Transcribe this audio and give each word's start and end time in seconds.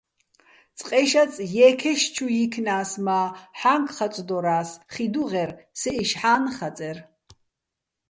წყეშაწ 0.77 1.33
ჲე́ქეში̆ 1.51 2.09
ჩუ 2.13 2.27
ჲი́ქნას 2.35 2.91
მა́ 3.05 3.25
ჰ̦ანგო̆ 3.59 3.93
ხაწდორა́ს, 3.95 4.69
ხი 4.93 5.05
დუღერ, 5.13 5.49
სე 5.79 5.89
იშ 6.01 6.11
ჰ̦ანნ 6.21 6.43
ხაწერ. 6.55 6.97